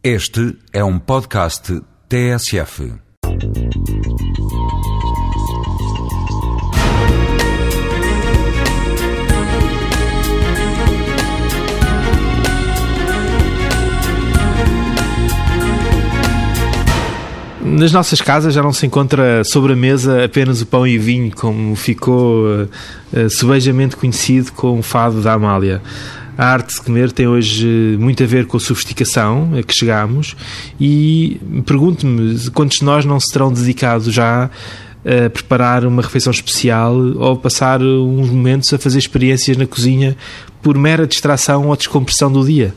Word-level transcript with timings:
Este 0.00 0.56
é 0.72 0.84
um 0.84 0.96
podcast 0.96 1.82
TSF. 2.08 2.92
Nas 17.60 17.90
nossas 17.90 18.20
casas 18.20 18.54
já 18.54 18.62
não 18.62 18.72
se 18.72 18.86
encontra 18.86 19.42
sobre 19.42 19.72
a 19.72 19.76
mesa 19.76 20.24
apenas 20.24 20.62
o 20.62 20.66
pão 20.66 20.86
e 20.86 20.96
vinho, 20.96 21.34
como 21.34 21.74
ficou 21.74 22.46
uh, 22.46 22.68
uh, 23.12 23.30
subejamente 23.30 23.96
conhecido 23.96 24.52
com 24.52 24.78
o 24.78 24.82
fado 24.82 25.20
da 25.20 25.32
Amália. 25.32 25.82
A 26.38 26.52
arte 26.52 26.76
de 26.76 26.80
comer 26.80 27.10
tem 27.10 27.26
hoje 27.26 27.96
muito 27.98 28.22
a 28.22 28.26
ver 28.26 28.46
com 28.46 28.56
a 28.56 28.60
sofisticação 28.60 29.50
a 29.58 29.62
que 29.64 29.74
chegamos 29.74 30.36
e 30.80 31.40
pergunto-me 31.66 32.48
quantos 32.50 32.78
de 32.78 32.84
nós 32.84 33.04
não 33.04 33.18
se 33.18 33.32
terão 33.32 33.52
dedicado 33.52 34.08
já 34.12 34.48
a 35.04 35.30
preparar 35.30 35.84
uma 35.84 36.00
refeição 36.00 36.30
especial 36.30 36.94
ou 36.94 37.36
passar 37.36 37.82
uns 37.82 38.30
momentos 38.30 38.72
a 38.72 38.78
fazer 38.78 38.98
experiências 38.98 39.56
na 39.56 39.66
cozinha 39.66 40.16
por 40.62 40.78
mera 40.78 41.08
distração 41.08 41.66
ou 41.66 41.76
descompressão 41.76 42.30
do 42.30 42.46
dia. 42.46 42.72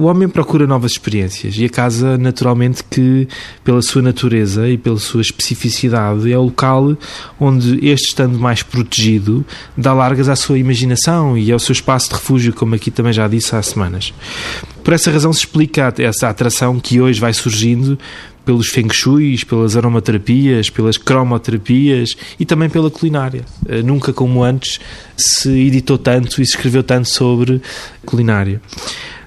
O 0.00 0.04
homem 0.04 0.30
procura 0.30 0.66
novas 0.66 0.92
experiências 0.92 1.58
e 1.58 1.66
a 1.66 1.68
casa, 1.68 2.16
naturalmente, 2.16 2.82
que 2.82 3.28
pela 3.62 3.82
sua 3.82 4.00
natureza 4.00 4.66
e 4.66 4.78
pela 4.78 4.98
sua 4.98 5.20
especificidade, 5.20 6.32
é 6.32 6.38
o 6.38 6.44
local 6.44 6.96
onde 7.38 7.86
este, 7.86 8.08
estando 8.08 8.38
mais 8.38 8.62
protegido, 8.62 9.44
dá 9.76 9.92
largas 9.92 10.30
à 10.30 10.34
sua 10.34 10.58
imaginação 10.58 11.36
e 11.36 11.52
ao 11.52 11.58
seu 11.58 11.74
espaço 11.74 12.08
de 12.08 12.14
refúgio, 12.14 12.54
como 12.54 12.74
aqui 12.74 12.90
também 12.90 13.12
já 13.12 13.28
disse 13.28 13.54
há 13.54 13.60
semanas. 13.60 14.14
Por 14.82 14.94
essa 14.94 15.10
razão 15.10 15.34
se 15.34 15.40
explica 15.40 15.92
essa 15.98 16.30
atração 16.30 16.80
que 16.80 16.98
hoje 16.98 17.20
vai 17.20 17.34
surgindo 17.34 17.98
pelos 18.42 18.68
feng 18.68 18.90
shuis, 18.90 19.44
pelas 19.44 19.76
aromaterapias, 19.76 20.70
pelas 20.70 20.96
cromoterapias 20.96 22.16
e 22.38 22.46
também 22.46 22.70
pela 22.70 22.90
culinária. 22.90 23.44
Eh, 23.68 23.82
nunca 23.82 24.14
como 24.14 24.42
antes 24.42 24.80
se 25.14 25.50
editou 25.50 25.98
tanto 25.98 26.40
e 26.40 26.46
se 26.46 26.52
escreveu 26.52 26.82
tanto 26.82 27.10
sobre 27.10 27.60
culinária. 28.06 28.62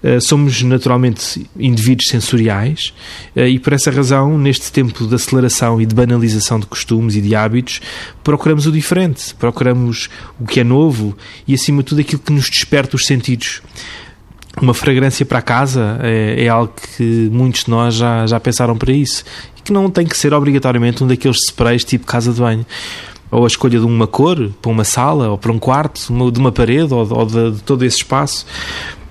Eh, 0.00 0.20
somos 0.20 0.62
naturalmente 0.62 1.44
indivíduos 1.58 2.08
sensoriais 2.08 2.94
eh, 3.34 3.48
e 3.48 3.58
por 3.58 3.72
essa 3.72 3.90
razão, 3.90 4.38
neste 4.38 4.70
tempo 4.70 5.06
de 5.06 5.14
aceleração 5.14 5.80
e 5.80 5.86
de 5.86 5.94
banalização 5.94 6.60
de 6.60 6.66
costumes 6.66 7.16
e 7.16 7.20
de 7.20 7.34
hábitos, 7.34 7.80
procuramos 8.22 8.66
o 8.66 8.72
diferente, 8.72 9.34
procuramos 9.34 10.08
o 10.38 10.46
que 10.46 10.60
é 10.60 10.64
novo 10.64 11.16
e, 11.48 11.54
acima 11.54 11.82
de 11.82 11.88
tudo, 11.88 12.00
aquilo 12.00 12.22
que 12.22 12.32
nos 12.32 12.48
desperta 12.48 12.94
os 12.94 13.06
sentidos. 13.06 13.60
Uma 14.60 14.74
fragrância 14.74 15.26
para 15.26 15.38
a 15.38 15.42
casa 15.42 15.98
é, 16.02 16.44
é 16.44 16.48
algo 16.48 16.72
que 16.96 17.28
muitos 17.32 17.64
de 17.64 17.70
nós 17.70 17.94
já, 17.94 18.24
já 18.26 18.38
pensaram 18.38 18.76
para 18.76 18.92
isso 18.92 19.24
e 19.56 19.62
que 19.62 19.72
não 19.72 19.90
tem 19.90 20.06
que 20.06 20.16
ser 20.16 20.32
obrigatoriamente 20.32 21.02
um 21.02 21.08
daqueles 21.08 21.38
sprays 21.44 21.84
tipo 21.84 22.06
casa 22.06 22.32
de 22.32 22.40
banho 22.40 22.66
ou 23.30 23.44
a 23.44 23.46
escolha 23.46 23.78
de 23.78 23.84
uma 23.84 24.06
cor 24.06 24.50
para 24.62 24.70
uma 24.70 24.84
sala 24.84 25.28
ou 25.28 25.38
para 25.38 25.52
um 25.52 25.58
quarto, 25.58 26.00
de 26.32 26.38
uma 26.38 26.50
parede 26.50 26.92
ou 26.94 27.06
ou 27.12 27.26
de 27.26 27.60
todo 27.62 27.84
esse 27.84 27.98
espaço 27.98 28.46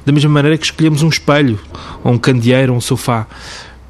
da 0.07 0.13
mesma 0.13 0.31
maneira 0.31 0.57
que 0.57 0.63
escolhemos 0.63 1.03
um 1.03 1.09
espelho, 1.09 1.59
ou 2.01 2.13
um 2.13 2.17
candeeiro, 2.17 2.71
ou 2.71 2.77
um 2.77 2.81
sofá. 2.81 3.27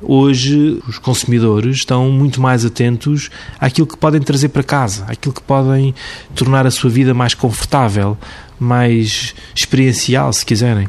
Hoje, 0.02 0.82
os 0.88 0.98
consumidores 0.98 1.78
estão 1.78 2.10
muito 2.10 2.42
mais 2.42 2.66
atentos 2.66 3.30
àquilo 3.60 3.86
que 3.86 3.96
podem 3.96 4.20
trazer 4.20 4.50
para 4.50 4.64
casa, 4.64 5.06
àquilo 5.08 5.32
que 5.32 5.44
podem 5.44 5.94
tornar 6.34 6.66
a 6.66 6.72
sua 6.72 6.90
vida 6.90 7.14
mais 7.14 7.36
confortável, 7.36 8.18
mais 8.60 9.36
experiencial, 9.56 10.34
se 10.34 10.44
quiserem. 10.44 10.88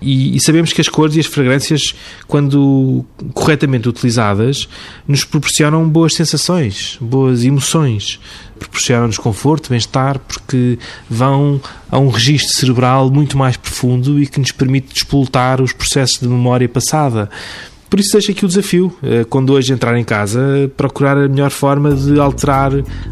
E, 0.00 0.36
e, 0.36 0.40
sabemos 0.40 0.72
que 0.72 0.80
as 0.80 0.88
cores 0.88 1.16
e 1.16 1.20
as 1.20 1.26
fragrâncias, 1.26 1.94
quando 2.26 3.04
corretamente 3.34 3.88
utilizadas, 3.88 4.68
nos 5.06 5.24
proporcionam 5.24 5.86
boas 5.88 6.14
sensações, 6.14 6.96
boas 7.00 7.44
emoções, 7.44 8.18
proporcionam-nos 8.58 9.18
conforto, 9.18 9.68
bem-estar, 9.68 10.18
porque 10.18 10.78
vão 11.08 11.60
a 11.90 11.98
um 11.98 12.08
registro 12.08 12.54
cerebral 12.54 13.10
muito 13.10 13.36
mais 13.36 13.56
profundo 13.56 14.22
e 14.22 14.26
que 14.26 14.40
nos 14.40 14.52
permite 14.52 14.94
despoltar 14.94 15.60
os 15.60 15.72
processos 15.72 16.18
de 16.18 16.28
memória 16.28 16.68
passada. 16.68 17.28
Por 17.90 17.98
isso 17.98 18.12
deixo 18.12 18.30
aqui 18.30 18.44
o 18.44 18.48
desafio, 18.48 18.96
eh, 19.02 19.26
quando 19.28 19.52
hoje 19.52 19.72
entrar 19.72 19.98
em 19.98 20.04
casa, 20.04 20.70
procurar 20.76 21.18
a 21.18 21.28
melhor 21.28 21.50
forma 21.50 21.92
de 21.92 22.20
alterar 22.20 22.70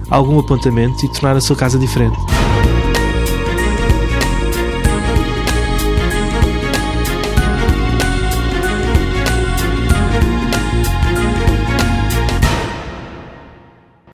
algum 0.09 0.39
apontamento 0.39 1.05
e 1.05 1.13
tornar 1.13 1.37
a 1.37 1.41
sua 1.41 1.57
casa 1.57 1.77
diferente. 1.77 2.17